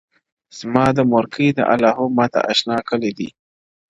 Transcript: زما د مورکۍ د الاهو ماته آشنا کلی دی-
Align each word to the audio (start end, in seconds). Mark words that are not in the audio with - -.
زما 0.59 0.85
د 0.97 0.99
مورکۍ 1.11 1.47
د 1.53 1.59
الاهو 1.73 2.05
ماته 2.17 2.39
آشنا 2.51 2.77
کلی 2.89 3.11
دی- 3.17 3.29